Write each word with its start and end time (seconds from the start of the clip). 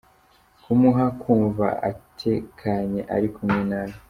Kumuha 0.63 1.05
kumva 1.21 1.65
atekanye 1.89 3.01
ari 3.15 3.27
kumwe 3.33 3.61
nawe. 3.71 3.95